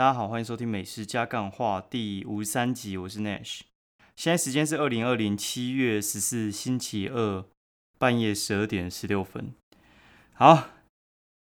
[0.00, 3.60] 大家好，欢迎收听美食加干话第五十三集，我是 Nash。
[4.16, 7.44] 现在时间是二零二零七月十四星期二
[7.98, 9.52] 半夜十二点十六分。
[10.32, 10.70] 好，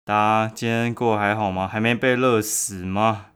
[0.05, 1.67] 大家今天过得还好吗？
[1.67, 3.31] 还没被热死吗？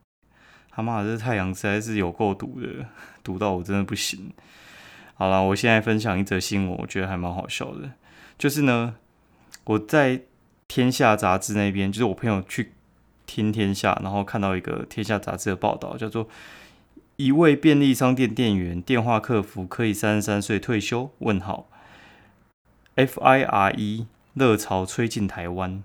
[0.69, 2.85] 他妈的，这太阳实在是有够毒的，
[3.23, 4.31] 毒到我真的不行。
[5.15, 7.93] 好了，我现在分享一则新闻，我觉得还蛮好笑的。
[8.37, 8.97] 就是呢，
[9.63, 10.21] 我在
[10.67, 12.73] 天下杂志那边，就是我朋友去
[13.27, 16.27] 听天下，然后看到一个天下杂志的报道，叫做
[17.17, 21.69] “一位便利商店店员电话客服可以三十三岁退休？”问号
[22.95, 25.83] ，FIRE 热潮吹进台湾，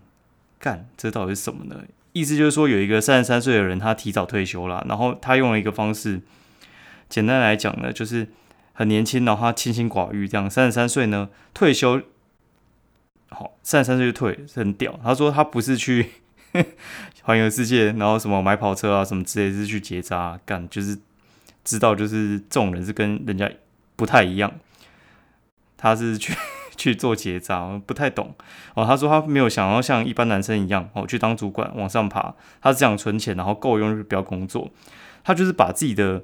[0.59, 1.85] 干，这到底是什么呢？
[2.13, 6.21] 意思就是说，有一个三十三岁的人，他提早退休了，然后他用了一个方式，
[7.09, 8.29] 简单来讲呢，就是
[8.73, 12.03] 很年轻，然后他清心寡欲，这样三十三岁呢退休。
[13.31, 15.01] 好，三十三岁就退，是很屌。
[15.03, 16.11] 他说他不是去
[17.23, 20.99] 环游世界，然后什么买跑车啊什么之类，是去结扎干，就是
[21.65, 23.51] 知道就是这种人是跟人家
[23.97, 24.53] 不太一样。
[25.77, 26.35] 他是去
[26.77, 28.35] 去做结扎，不太懂
[28.75, 28.85] 哦。
[28.85, 34.71] 他说他没有想要像一般男生一样哦去当主管往上爬，他是想存钱，然后够用就不要工作。
[35.25, 36.23] 他就是把自己的。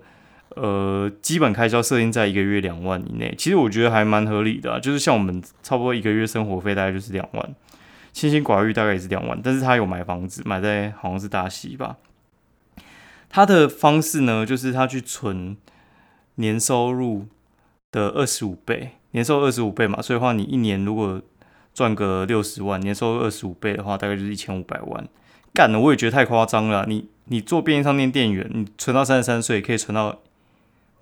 [0.56, 7.54] 呃，基本开销设定在一个月两万以内，其实我觉得还蛮合理的，就是像我们差不多一个月生活费大概就是两万，
[8.12, 11.96] 清心寡欲大概也是两万，但是他有买房子，买在好像是大溪吧。
[13.28, 15.56] 他的方式呢，就是他去存
[16.36, 17.26] 年收入
[17.92, 21.20] 的二十五倍，年收入二十五倍嘛，所以话你一年如果
[21.74, 25.08] 赚个六十万，年收入二十五倍的话，大概就是一千五百万。
[25.54, 26.86] 干了，我也觉得太夸张了。
[26.86, 30.20] 你你做便利商店店员，你存到三十三岁可以存到。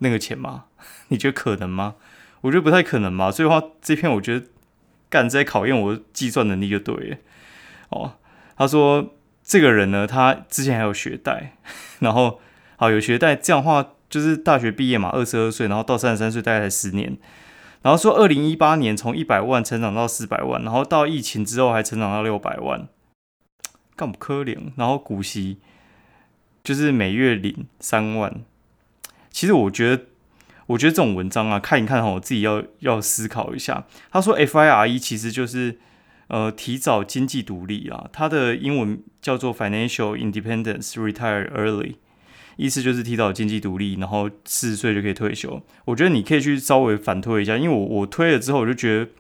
[0.01, 0.65] 那个钱吗？
[1.09, 1.95] 你觉得可能吗？
[2.43, 3.31] 我觉得不太可能吧。
[3.31, 4.47] 所以话这篇我觉得
[5.09, 7.17] 干在考验我计算能力就对了。
[7.91, 8.15] 哦，
[8.57, 11.57] 他说这个人呢，他之前还有学贷，
[12.01, 12.41] 然后
[12.77, 17.17] 好有学贷，这样的话就是大学毕业嘛，二十二岁，然后到三十三岁大概才十年。
[17.83, 22.89] 然后说二零一八年从一百万成长到四百万，然后到疫情之后还成长到六百万，
[23.95, 24.73] 干不可怜。
[24.77, 25.59] 然后股息
[26.65, 28.43] 就是每月领三万。
[29.31, 30.05] 其实我觉得，
[30.67, 33.87] 我觉得这种文章啊，看一看哈，我自己要要思考一下。
[34.11, 35.79] 他说 FIRE 其实就是
[36.27, 41.95] 呃提早经济独立啊，它的英文叫做 Financial Independence Retire Early，
[42.57, 45.63] 意思就是提早经济独立，然后四十岁就可以退休。
[45.85, 49.11] 我觉得你可以去稍微反推一下，因为我我推了之后，我就觉得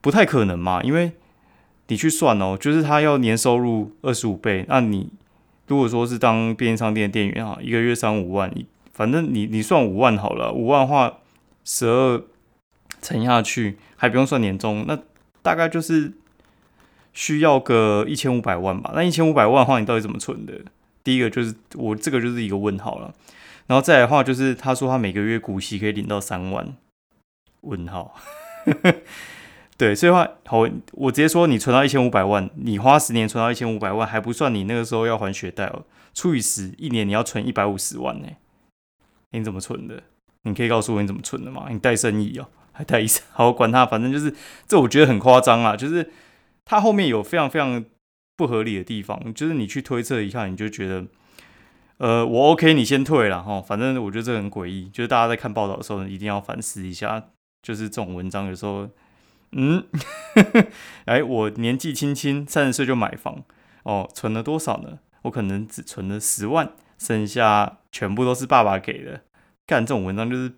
[0.00, 1.10] 不太可能嘛，因为
[1.88, 5.10] 你去算哦，就是他要年收入二十五倍，那你
[5.66, 8.52] 如果说是当便利商店店员啊，一个月三五万。
[8.98, 11.18] 反正你你算五万好了，五万话
[11.64, 12.20] 十二
[13.00, 14.98] 乘下去还不用算年终，那
[15.40, 16.14] 大概就是
[17.12, 18.90] 需要个一千五百万吧。
[18.96, 20.52] 那一千五百万的话，你到底怎么存的？
[21.04, 23.14] 第一个就是我这个就是一个问号了。
[23.68, 26.74] 然后再来的话，就是他说他每个月股息可以领到三万，
[27.60, 28.16] 问号。
[29.78, 38.26] 对，所以话好，我直接说你存到一千五百万，你花十年存到一千五百万，还不算你那个时候要还学贷哦，除以十，一年你要存一百五十万呢。
[39.30, 40.02] 你怎么存的？
[40.42, 41.66] 你可以告诉我你怎么存的吗？
[41.70, 43.22] 你带生意哦，还带医生？
[43.32, 44.34] 好，管他，反正就是
[44.66, 45.76] 这，我觉得很夸张啊。
[45.76, 46.10] 就是
[46.64, 47.84] 它后面有非常非常
[48.36, 51.06] 不合理的地方，就是你去推测一下，你就觉得，
[51.98, 53.60] 呃，我 OK，你先退了哈。
[53.60, 57.24] 反正我觉得这很诡异，就是大家在看报道的时候，一定要反思一下。
[57.60, 58.88] 就是这种文章有时候，
[59.52, 59.84] 嗯，
[61.06, 63.42] 哎，我年纪轻轻，三十岁就买房
[63.82, 65.00] 哦，存了多少呢？
[65.22, 66.72] 我可能只存了十万。
[66.98, 69.22] 剩下全部都是爸爸给的。
[69.66, 70.52] 干这种文章就是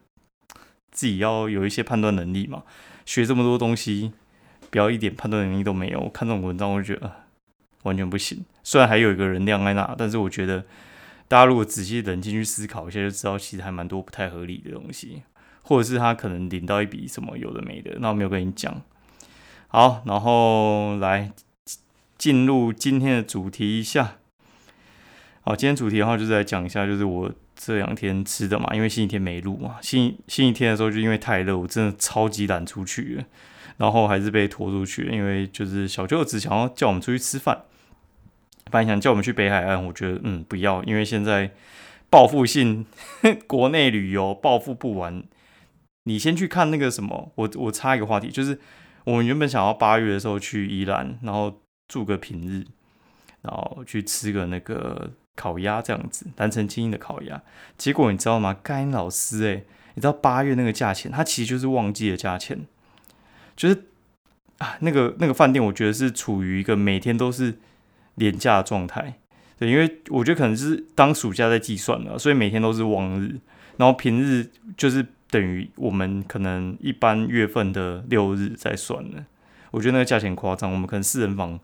[0.91, 2.63] 自己要有一些判断能力嘛。
[3.05, 4.13] 学这么多东西，
[4.71, 6.09] 不要一点判断能力都没有。
[6.11, 7.13] 看这种文章，我就觉得
[7.83, 8.45] 完全不行。
[8.63, 10.65] 虽然还有一个人量在那，但是我觉得
[11.27, 15.23] 大家如果仔细冷静去思考一下，就知道其实还蛮多不太合理的东西，
[15.63, 18.81] 或者是他可能领到一笔什么有的没的，那我没有跟你讲。
[19.67, 21.33] 好，然后来
[22.17, 24.19] 进入今天的主题一下。
[25.51, 33.25] 好，今天主题的话就是来讲一下，就是我这两天吃的嘛，因为星期天没录嘛，星星期天的时候就因为太热，我真的超级懒出去，
[33.77, 37.63] 然后还是被拖出去，因为就是小舅子想要叫我们出去吃饭，
[38.71, 41.51] 本来想叫我们去北海岸，我觉得嗯不要，因为现在
[42.09, 42.87] 报复性
[43.49, 45.25] 国内旅游报复不完，
[46.05, 48.61] 你先去看那个什么，我我插一个话题，就是
[49.03, 52.65] 我们原本想要八月的时候去宜兰，然后住个平日，
[53.43, 55.11] 然后去吃个那个。
[55.37, 57.43] 烤鸭这样子，南城精英的烤鸭，
[57.79, 58.57] 结果你知道吗？
[58.63, 62.67] 该老师诶，你知道八月那个价钱，它其实就是旺季的价钱，
[63.57, 63.85] 就是
[64.59, 67.59] 啊，那个那个饭店，我觉得是处于一个每天都是
[68.17, 69.19] 廉价状态，
[69.59, 73.41] 对，因为我觉得可能是当暑假在计算了，所以每天都是旺日，
[73.79, 79.25] 然后平日就是等于我们可能一般月份的六日在算了。
[79.71, 81.59] 我觉得那个价钱夸张，我们可能四人房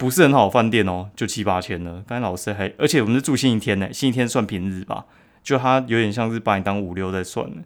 [0.00, 2.02] 不是很好饭店哦，就七八千了。
[2.08, 5.04] 刚才老师还，而且我们是住星期天呢，星期天算平日吧，
[5.42, 7.56] 就他有点像是把你当五六在算了，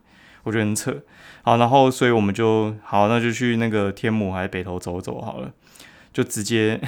[0.42, 1.00] 我觉得很扯。
[1.42, 5.52] 好，然后所以我们就好，那就去那个天母还是北投走走好了。
[6.12, 6.80] 就直接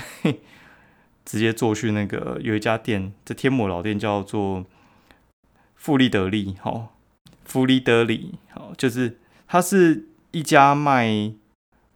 [1.24, 4.64] 直接坐去那个有一家店，这天母老店叫做
[5.76, 6.96] 富利德利，好，
[7.44, 11.30] 富利德利，好，就是它是一家卖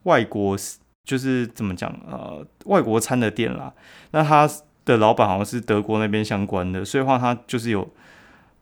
[0.05, 0.57] 外国，
[1.05, 3.73] 就是怎么讲呃外国餐的店啦。
[4.13, 4.49] 那他
[4.85, 7.89] 的老板好像是德国那边相关的，所以话他就是有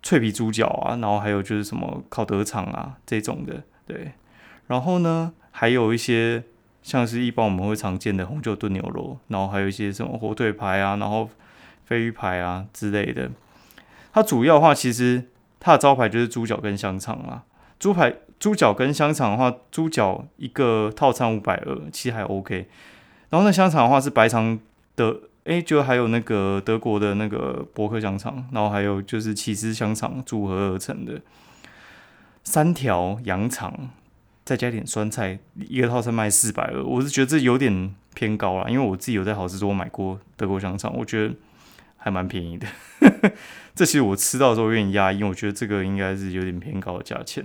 [0.02, 4.12] 脆皮猪脚啊，然后还有就是什么烤德肠啊这种的，对。
[4.66, 6.44] 然后呢，还有一些。
[6.80, 11.28] 像是一般我们会常见的红酒炖牛肉，然后还有一些什么火腿排啊，然后
[11.84, 13.30] 飞鱼排啊之类的。
[14.14, 15.24] 它主要的话，其实
[15.60, 17.42] 它的招牌就是猪脚跟香肠啦。
[17.78, 22.68] 猪排、猪脚跟香肠的话，猪脚一个套餐五百二，其实还 OK。
[23.30, 24.58] 然后那香肠的话是白肠
[24.96, 31.20] 的，哎，就还有那个德国的那个伯克香肠，然后还有就是起司香肠组合而成的
[32.44, 33.90] 三条羊肠。
[34.44, 41.34] 再加点酸菜，一个套餐卖四百二，我是觉得这有点偏高了，因为我自己有在好事多买过德国香肠，我觉得
[41.98, 42.66] 还蛮便宜的。
[43.76, 47.44] 这其实我吃到的时候有点压抑，我觉得这个应该是有点偏高的价钱。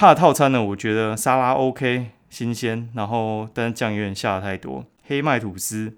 [0.00, 5.94] 它的套餐呢，我觉得沙拉 OK 新鲜，然后但是酱有点下的太多，黑麦吐司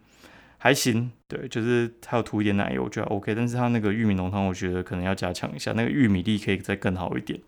[0.59, 7.39] 还行，对，就是还有涂一点奶油，我觉得 OK，但是它那个玉米浓汤，我觉得可能要加强一下，那个玉米粒可以再更好一点。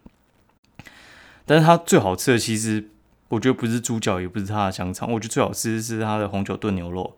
[1.45, 2.89] 但是它最好吃的，其实
[3.31, 7.17] 我觉得不是猪脚，也不是它的香肠，我觉得最好吃是它的红酒炖牛肉。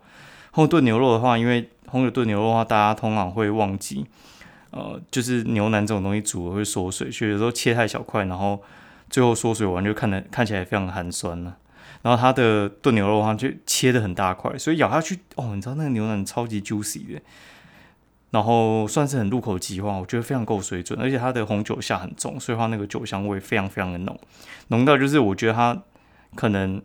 [0.53, 4.07] 红酒炖牛肉的话，因为红酒炖牛肉的话，大家通常会忘记，
[4.71, 8.63] 呃，就是牛腩这种东西煮了会缩水，所以有时候切太小块，然后
[9.09, 11.59] 最后缩水完就看得看起来非常寒酸了。
[12.03, 17.21] 然后它的炖牛肉的话，就切的很大块，所以咬下去，哦，你知道那个牛腩超级 juicy 的。
[18.31, 24.19] 然后算是很入口即化，我觉得非常够水准，而且它的红酒下很重，所以它那个酒香味非常非常的浓，
[24.69, 25.83] 浓到就是我觉得它
[26.35, 26.83] 可能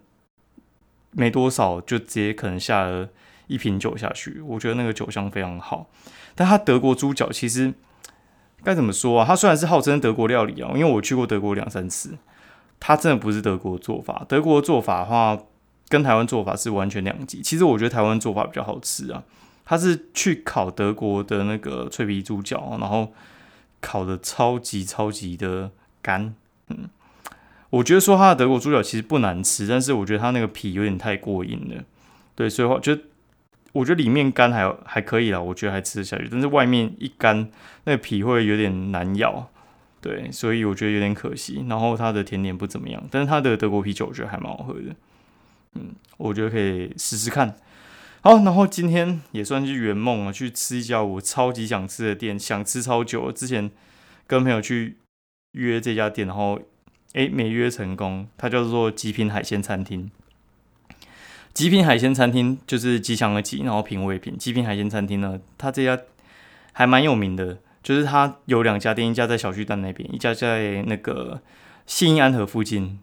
[1.11, 3.09] 没多少就直接可能下了
[3.47, 5.89] 一瓶酒下去，我觉得那个酒香非常好。
[6.35, 7.73] 但它德国猪脚其实
[8.63, 9.25] 该怎么说啊？
[9.25, 12.17] 它虽然是号称德国料理啊，因为我去过德国两三次，
[12.79, 14.25] 它真的不是德国做法。
[14.27, 15.37] 德国做法的话
[15.89, 17.41] 跟台湾做法是完全两极。
[17.41, 19.23] 其实我觉得台湾做法比较好吃啊。
[19.63, 23.13] 他是去烤德国的那个脆皮猪脚，然后
[23.79, 25.71] 烤的超级超级的
[26.01, 26.35] 干，
[26.67, 26.89] 嗯，
[27.69, 31.83] 我觉得说他的德国猪脚其实不难吃，但是我觉得他那个皮有点太过硬了，
[32.35, 32.97] 对，所以话就
[33.73, 37.49] 我觉得里面干还还可以啦，我觉得还吃得下去，但是外面一干，
[37.85, 39.49] 那个皮会有点难咬，
[40.01, 41.65] 对，所以我觉得有点可惜。
[41.69, 44.95] 然后它的甜点不怎么样，但是它的德国啤酒我觉得还蛮好喝的，
[45.75, 47.55] 嗯，我觉得可以试试看。
[48.23, 53.31] 好，然后今天也算是圆梦了，去吃一家我超级想吃的店，想吃超久。
[53.31, 53.71] 之前
[54.27, 54.97] 跟朋友去
[55.53, 56.59] 约这家店，然后
[57.13, 58.27] 诶没约成功。
[58.37, 60.11] 它叫做极品海鲜餐厅。
[61.53, 64.37] 极品海鲜餐厅就是吉祥的吉，然后品味品。
[64.37, 66.01] 极品海鲜餐厅呢，它这家
[66.73, 71.41] 还蛮有名的，就是它有两家店，一家在小巨蛋那边，一家在那个
[71.85, 72.99] 新安河附近，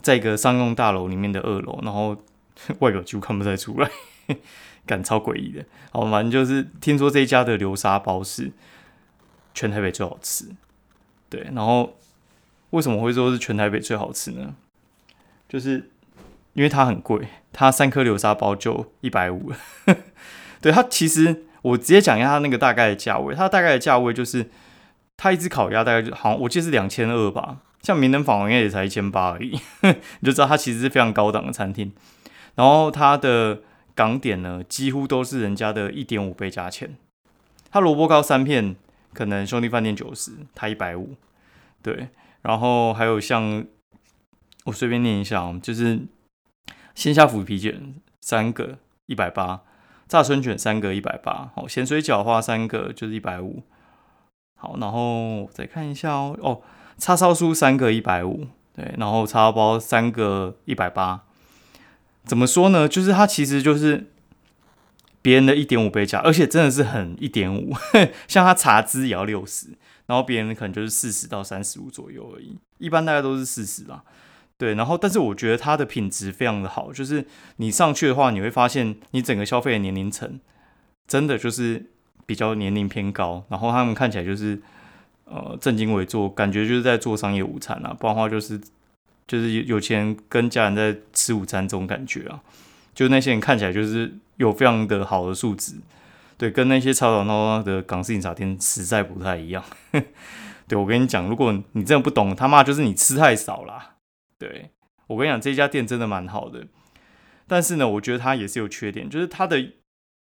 [0.00, 2.16] 在一个商用大楼里面的二楼，然后
[2.80, 3.90] 外表几乎看不太出来。
[4.86, 8.52] 感超诡异的，好，反正就是听说这一家的流沙包是
[9.54, 10.44] 全台北最好吃，
[11.30, 11.96] 对，然后
[12.68, 14.54] 为什么会说是全台北最好吃呢？
[15.48, 15.90] 就是
[16.54, 19.52] 因为它很贵，它三颗流沙包就一百五，
[20.60, 24.50] 对，它其实我直接讲一下它那个大概的价位，它大概的价位就是
[25.16, 31.92] 它一只烤鸭大概就好，我记得是两千二吧，像名人坊应该也才一千八而已， 你就知道它其实是非常高档的餐厅，
[32.54, 33.60] 然后它的。
[33.96, 36.96] 港点呢，几乎都是人家的一点五倍价钱。
[37.70, 38.74] 它萝卜糕三片，
[39.12, 41.14] 可能兄弟饭店九十，它一百五。
[41.80, 42.08] 对，
[42.42, 43.64] 然后还有像
[44.64, 46.00] 我随便念一下，就是
[46.94, 49.62] 鲜虾腐皮卷三个一百八，
[50.08, 53.62] 炸春卷三个一百八，好，咸水饺花三个就是一百五。
[54.56, 56.62] 好，然后再看一下哦，哦，
[56.96, 61.24] 叉烧酥三个一百五，对，然后叉烧包三个一百八。
[62.24, 62.88] 怎么说呢？
[62.88, 64.06] 就是它其实就是
[65.20, 67.74] 别人的一点五倍价，而且真的是很一点五。
[68.26, 69.68] 像它茶资也要六十，
[70.06, 72.56] 然后别人可能就是四十到三十五左右而已。
[72.78, 74.04] 一般大概都是四十吧。
[74.56, 80.38] 对，然后但是我觉得它的品质非常的好，就是你上去的话，你会发现你整个消费的年龄层
[81.06, 81.90] 真的就是
[82.24, 84.62] 比较年龄偏高，然后他们看起来就是
[85.24, 88.60] 呃正襟危坐，感觉就是在做商业午餐啊，不然的话就是
[89.26, 92.40] 就是有有钱跟家人在吃午餐这种感觉啊。
[92.94, 95.74] 就那些人看起来就是有非常的好的素质，
[96.38, 99.64] 对，跟那些吵吵闹闹的港式饮茶店实在不太一样。
[100.68, 103.93] 对我跟你讲，如果你真的不懂，他妈就是你吃太少啦。
[104.46, 104.70] 对
[105.06, 106.66] 我跟你讲，这家店真的蛮好的，
[107.46, 109.72] 但是呢，我觉得它也是有缺点，就是它的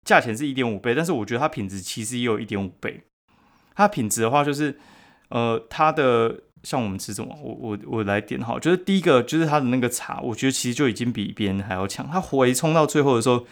[0.05, 3.05] 价钱是一点五倍，但是我觉得它品质其实也有一点五倍。
[3.75, 4.79] 它品质的话，就是
[5.29, 6.43] 呃，它的。
[6.65, 12.09] 像我们吃什么，我我我来点哈，就是第一个就是它的那个茶，我觉得其实就已经比别人还要强。
[12.09, 13.45] 它回冲到最后的时候，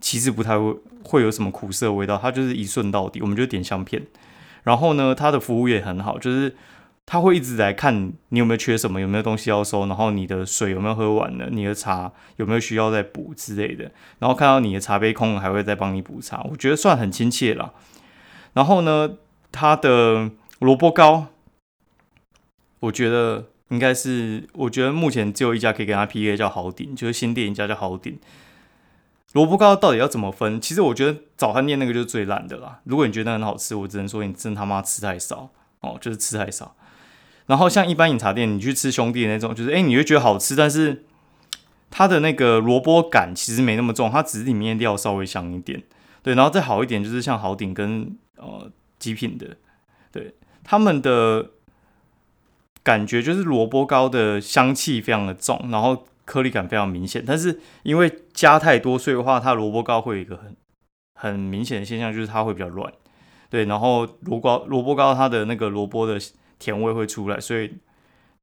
[0.00, 3.20] 其实不太会会有什么苦涩味道，它就是一顺到底。
[3.20, 4.04] 我们就点香片，
[4.64, 6.56] 然后呢，它的服务也很好，就是
[7.06, 13.92] 他会一直来看你有没有缺什么，有没有东西要收，然后你的水有没有喝完了，你的茶有没有需要再补之类的。
[14.18, 17.72] 然后看到你的茶杯空了，还会再帮你补茶，我觉得算很亲切了。
[18.54, 19.16] 然后呢，
[19.52, 21.28] 他的萝卜糕。
[22.80, 28.18] 我觉得应该是，我觉得目前只有一家可以跟他 PK，叫好鼎，就是新店一家叫好鼎。
[29.32, 30.60] 萝卜糕到底要怎么分？
[30.60, 32.80] 其实我觉得早餐店那个就是最烂的啦。
[32.84, 36.76] 如果你觉得很好吃，我只能说你真他妈吃太少哦，就是吃太少。
[37.46, 41.04] 然后像一般饮茶店，你去吃兄弟那种，就是哎，你会觉得好吃，但是
[41.90, 45.82] 它的那个萝卜感其实没那么重，它只是里面料稍微香一点。
[46.22, 49.56] 对，然后再好一点就是像好鼎跟呃极品的，
[50.12, 51.50] 对他们的。
[52.86, 57.20] 感觉就是萝卜糕的香气非常的重，然后颗粒感非常明显。
[57.26, 60.56] 但是因为加太多，所以的话，它萝卜糕会有一个很
[61.14, 62.92] 很明显的现象，就是它会比较软。
[63.50, 66.16] 对，然后萝卜萝卜糕它的那个萝卜的
[66.58, 67.76] 甜味会出来，所以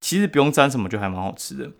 [0.01, 1.71] 其实不用沾什么就还蛮好吃的。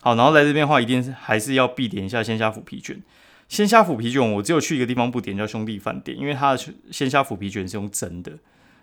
[0.00, 3.02] 好，然后来这边的话，一定是还是要必点一下鲜虾腐皮卷。
[3.48, 8.32] 鲜虾腐皮卷我只有去一个地方不点，叫兄弟饭店，因为它的鲜虾腐皮卷是用蒸的，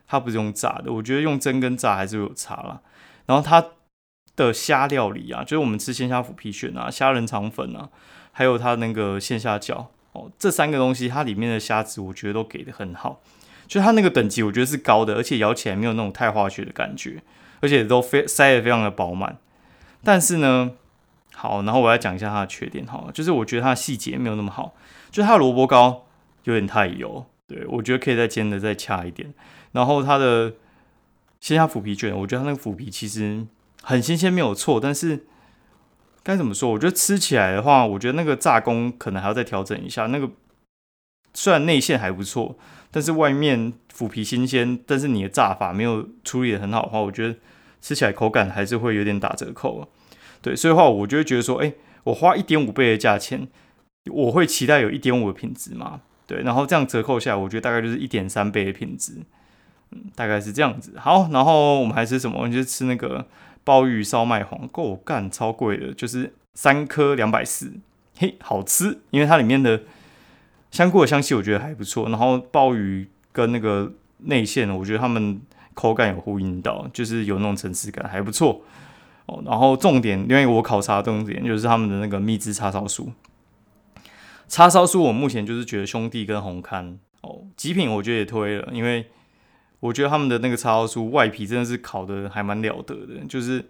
[0.08, 0.92] 它不是用炸的。
[0.92, 2.82] 我觉得用蒸跟炸还是有差啦。
[3.28, 3.64] 然后它
[4.36, 7.90] 的虾料理啊，就是我们吃鲜虾腐皮卷啊、虾仁肠粉啊，
[8.32, 13.22] 还有它那个鲜虾饺哦，这三个东西它里面的虾子，我觉得都给的很好，
[13.68, 17.22] 就它那个等级我觉得是高的，而且咬起来没有那种太化学的感觉，
[17.62, 19.38] 而且都非塞的非常的饱满。
[20.04, 20.72] 但是呢，
[21.34, 24.76] 好，然后我要讲一下它的缺点哈，就是我觉得它的细节没有那么好，
[25.12, 26.06] 就是它的萝卜糕
[26.44, 29.34] 有点太油，对我觉得可以再煎的再恰一点，
[29.72, 30.54] 然后它的。
[31.42, 33.46] 鲜虾腐皮卷，我觉得它那个腐皮其实
[33.84, 34.80] 很新鲜，没有错。
[34.80, 35.28] 但是
[36.24, 36.72] 该怎么说？
[36.72, 40.08] 我觉得吃起来的话，我觉得那个炸工可能还要再调整一下。
[40.08, 40.28] 那个
[41.36, 42.58] 虽然内馅还不错，
[42.96, 47.36] 但是外面腐皮新鲜，但是你的炸法没有处理的很好的话，我觉得
[47.82, 49.86] 吃起来口感还是会有点打折扣。
[50.42, 51.74] 对，所以的话，我就会觉得说，哎，
[52.06, 53.50] 我花一点五倍的价钱，
[54.10, 56.00] 我会期待有一点五的品质嘛？
[56.26, 59.16] 对，然后这样折扣下来，我觉得大概就是一点三倍的品质。
[59.92, 62.38] 嗯大概是这样子，好，然后我们还吃什么？
[62.38, 63.28] 我们就吃那个
[63.66, 67.74] 鲍鱼烧麦黄，够干，超贵的，就是三颗两百四，
[68.18, 69.82] 嘿，好吃，因为它里面的
[70.76, 75.40] 香菇的香气我觉得还不错，然后鲍鱼跟那个内馅，我觉得它们
[75.74, 78.62] 口感有呼应到，就是有那种层次感，还不错
[79.28, 79.42] 哦。
[79.46, 83.08] 然后重点，因为我考察重点就是他们的那个蜜汁叉烧酥，
[84.50, 89.08] 叉烧酥我目前就是觉得兄弟跟红刊哦，极品我觉得也推了，因为。
[89.82, 93.66] 我觉得他们的那个叉烧酥外皮真的是烤的还蛮了得的，就是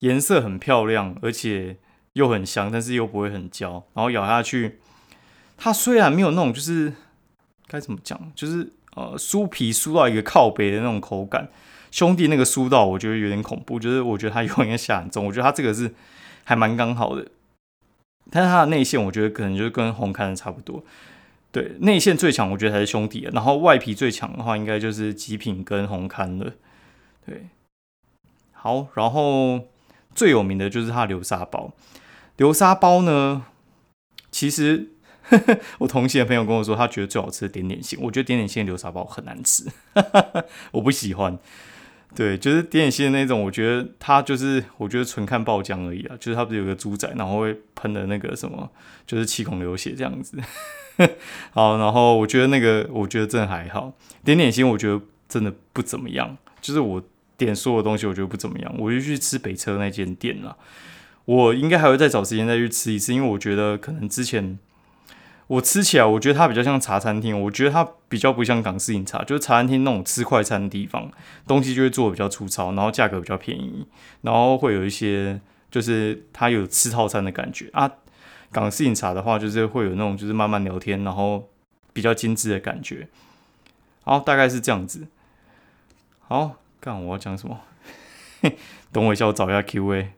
[0.00, 1.76] 颜色很漂亮，而且
[2.14, 3.84] 又很香，但是又不会很焦。
[3.92, 4.80] 然后咬下去，
[5.56, 6.92] 它虽然没有那种就是
[7.66, 11.48] 该怎么讲，就是呃酥皮酥到一个靠背的那种口感。
[11.90, 15.24] 兄弟那个酥到我觉得有点恐怖，就是我觉得它应该下很重。
[15.26, 15.94] 我觉得它这个是
[16.42, 17.24] 还蛮刚好的，
[18.32, 20.82] 但是它的内馅我觉得可能就是跟红看的差不多。
[21.52, 23.28] 对内馅最强，我觉得还是兄弟。
[23.32, 26.52] 然后外皮最强的话，应该就是极品跟红刊了。
[27.24, 27.46] 对，
[28.52, 29.68] 好，然后
[30.16, 31.72] 最有名的就是它流沙包。
[32.38, 33.46] 流沙包呢，
[34.32, 34.90] 其实
[35.78, 37.98] 我同行的朋友跟我说，他觉得最好吃的点点心。
[38.02, 39.64] 我觉得点点心流沙包很难吃，
[40.72, 41.38] 我不喜欢。
[42.14, 46.16] 对，就是点点心的那种，我觉得它就是，我觉得纯看爆浆而已啊。
[46.20, 48.70] 就是它不是有个猪仔，然后会喷的那个什么，
[49.04, 50.38] 就是七孔流血这样子。
[51.50, 53.92] 好，然后我觉得那个，我觉得真的还好。
[54.22, 56.36] 点点心，我觉得真的不怎么样。
[56.60, 57.02] 就是我
[57.36, 58.72] 点所有东西，我觉得不怎么样。
[58.78, 60.56] 我就去吃北车那间店了。
[61.24, 64.56] 我应该还会再找时间再去吃一次，因为我觉得可能之前
[65.46, 67.38] 我吃起来，我觉得它比较像茶餐厅。
[67.42, 71.10] 我觉得它比较不像港式饮茶，就是茶餐厅那种吃快餐的地方，
[71.46, 73.86] 东西就会做的比较粗糙，然后价格比较便宜，
[74.22, 77.90] 然后会有一些就是它有吃套餐的感觉啊。
[78.50, 81.48] 港式饮茶的话，就是会有那种就是慢慢聊天，然后
[81.92, 83.08] 比较精致的感觉。
[84.04, 85.08] 好，大概是这样子。
[86.20, 87.60] 好，干我要讲什么？
[88.92, 90.12] 等我一下，我找一下 Q&A。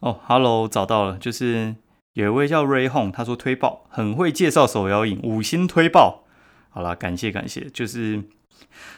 [0.00, 1.74] 哦，Hello，找到了，就是
[2.14, 6.24] 有一位叫 Ray Hong，他说推爆，很会介绍手摇饮，五星推爆。
[6.68, 8.22] 好啦，感谢感谢，就是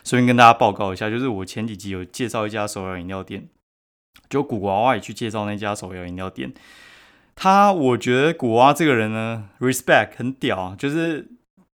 [0.02, 3.49] 顺便跟大家报告一下，就是我前几集有介绍一家手摇饮料店，
[4.28, 6.52] 就古娃娃也去介绍那家手摇饮料店。
[7.37, 11.28] 他我觉得古娃这个人呢，respect 很屌，就是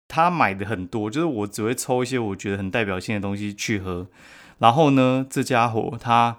[0.08, 4.06] 他买的很多，就是我只会抽一些我觉得很代表性的东西去喝。
[4.58, 6.38] 然后呢，这家伙他。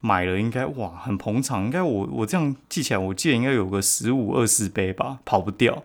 [0.00, 5.82] 买了应该哇很捧场，应该我我这样记起来，我记得应该有个十五二十杯吧，跑不掉。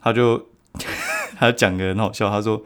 [0.00, 0.46] 他就
[1.38, 2.62] 他讲个很好笑，他说：“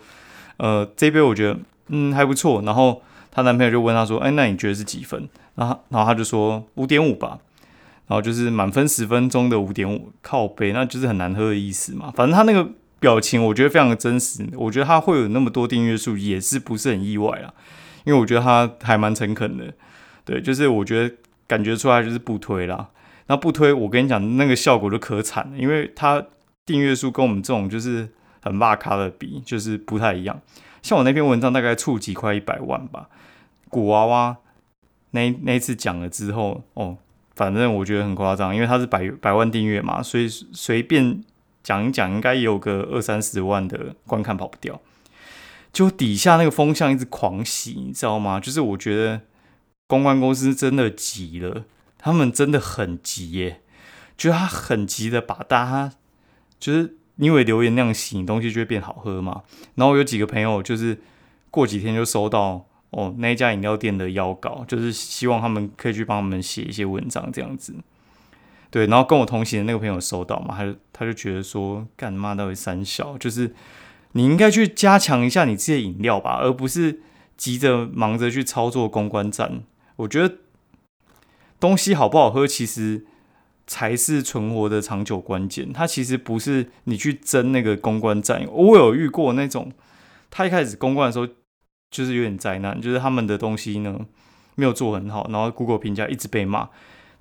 [0.59, 7.39] 呃，这杯我觉得嗯还不错。”然后她男朋友就问他说：“哎，那你觉得是几分？”然后然后他就说五点五吧。
[8.09, 12.13] 然后就是满分十分钟的五点五靠杯，那就是很难喝的意思嘛。
[12.15, 12.69] 反正他那个
[13.01, 17.55] 表情我觉得非常的真实，我觉得他会有那么多订阅数也是不是很意外啊，
[18.05, 19.73] 因为我觉得他还蛮诚恳的。
[20.25, 21.15] 对，就是我觉得
[21.47, 22.89] 感觉出来就是不推啦。
[23.29, 26.25] 那不推，我跟你讲，那个效果就可惨了，因为它
[26.67, 28.09] 订阅数跟我们这种就是
[28.43, 30.41] 很骂咖的比，就是不太一样。
[30.83, 33.09] 像我那篇文章大概触及快一百万吧，
[33.69, 34.37] 古娃娃
[35.13, 36.99] 那那一次讲了之后，哦，
[37.37, 41.23] 反正我觉得很夸张，因为它是百百万订阅嘛，所以随便
[41.63, 44.81] 讲一讲，应该也有个二三十万的观看跑不掉。
[45.73, 48.39] 就底下那个风向一直狂洗，你知道吗？
[48.41, 49.21] 就是我觉得。
[49.93, 51.67] 公关公司真的急了，
[51.99, 53.61] 他们真的很急耶，
[54.17, 55.93] 就他很急的把大家，
[56.59, 59.43] 就是因为留言那样洗，东西就会变好喝嘛。
[59.75, 60.99] 然后有几个朋友就是
[61.51, 67.75] 过几天就收到哦那一家饮料店的邀稿，就是希望他们可以去帮他们写一些文章这样子。
[68.71, 73.55] 对，然后跟我同行的那个朋友收到嘛，他就他就觉得说干妈到底三小，就是
[74.13, 77.03] 你应该去加强一下你自己的饮料吧，而不是
[77.37, 79.65] 急着忙着去操作公关战。
[80.03, 80.37] 我觉得
[81.61, 83.07] 东西好不好喝，其实
[83.67, 85.73] 才是存活的长久关键。
[85.73, 88.45] 它其实不是你去争那个公关战。
[88.51, 89.73] 我有遇过那种，
[90.31, 91.27] 他一开始公关的时候
[91.91, 94.01] 就是有点灾难，就是他们的东西呢
[94.57, 96.71] 没有做很好，然后 Google 评价一直被骂。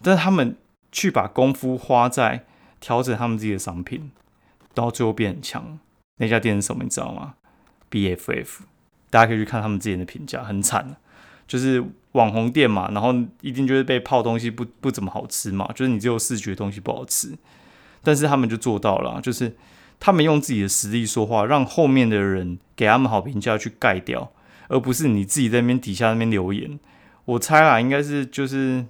[0.01, 0.57] 但是他们
[0.91, 2.45] 去把功夫花在
[2.79, 4.11] 调整他们自己的商品，
[4.73, 5.77] 到最后变很强。
[6.17, 6.83] 那家店是什么？
[6.83, 7.35] 你知道吗
[7.91, 8.61] ？BFF，
[9.11, 10.95] 大家可以去看他们之前的评价，很惨
[11.51, 11.83] 就是
[12.13, 17.37] 网红店嘛，然后一定就是被泡东西不不怎么好吃嘛，就是你只有视觉东西不好吃，
[18.01, 19.57] 但是他们就做到了，就是
[19.99, 24.31] 他们用自己的实力说话，让后面的人给他们好评价去盖掉，
[24.69, 26.79] 而不是你自己在那边底下那边留言。
[27.25, 28.85] 我猜啦，应该是就是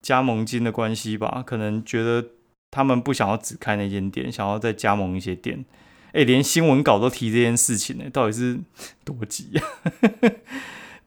[0.00, 2.24] 加盟金的关系吧，可能觉得
[2.70, 5.64] 他们不想要只开那间店，想要再加盟一些店。
[6.12, 8.60] 哎，连新闻稿都提这件事情呢，到底是
[9.04, 9.66] 多急啊？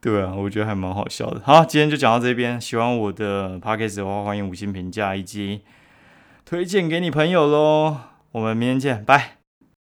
[0.04, 1.40] 对啊，我觉得还蛮好笑的。
[1.46, 2.60] 好，今天就讲到这边。
[2.60, 5.62] 喜欢我的 podcast 的话，欢迎五星评价以及
[6.44, 7.96] 推荐给你朋友喽。
[8.32, 9.43] 我们明天见，拜。